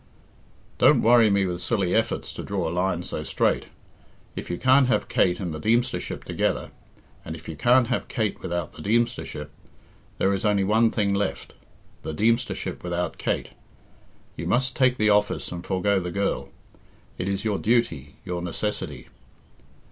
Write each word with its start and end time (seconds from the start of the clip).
"Don't 0.79 1.03
worry 1.03 1.29
me 1.29 1.45
with 1.45 1.61
silly 1.61 1.93
efforts 1.93 2.33
to 2.33 2.41
draw 2.43 2.67
a 2.67 2.73
line 2.73 3.03
so 3.03 3.21
straight. 3.23 3.67
If 4.35 4.49
you 4.49 4.57
can't 4.57 4.87
have 4.87 5.07
Kate 5.07 5.39
and 5.39 5.53
the 5.53 5.59
Deemstership 5.59 6.23
together, 6.23 6.71
and 7.23 7.35
if 7.35 7.47
you 7.47 7.55
can't 7.55 7.85
have 7.85 8.07
Kate 8.07 8.41
without 8.41 8.73
the 8.73 8.81
Deemstership, 8.81 9.51
there 10.17 10.33
is 10.33 10.43
only 10.43 10.63
one 10.63 10.89
thing 10.89 11.13
left 11.13 11.53
the 12.01 12.15
Deemstership 12.15 12.81
without 12.81 13.19
Kate. 13.19 13.49
You 14.35 14.47
must 14.47 14.75
take 14.75 14.97
the 14.97 15.11
office 15.11 15.51
and 15.51 15.63
forego 15.63 15.99
the 15.99 16.09
girl. 16.09 16.49
It 17.19 17.27
is 17.27 17.45
your 17.45 17.59
duty, 17.59 18.15
your 18.25 18.41
necessity." 18.41 19.07